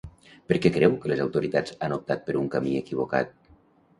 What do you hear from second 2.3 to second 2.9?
un camí